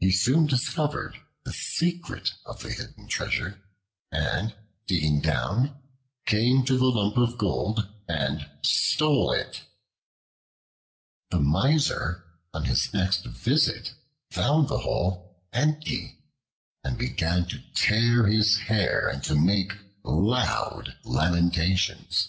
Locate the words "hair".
18.58-19.08